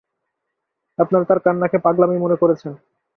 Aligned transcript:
আপনারা 0.99 1.25
তার 1.25 1.39
কান্নাকে 1.39 1.77
পাগলামি 1.77 2.17
মনে 2.17 2.35
করেছেন। 2.35 2.73